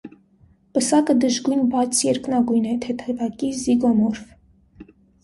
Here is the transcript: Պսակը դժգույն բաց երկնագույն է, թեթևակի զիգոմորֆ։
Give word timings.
Պսակը 0.77 1.15
դժգույն 1.25 1.61
բաց 1.73 1.99
երկնագույն 2.05 2.65
է, 2.71 2.71
թեթևակի 2.87 3.51
զիգոմորֆ։ 3.59 4.23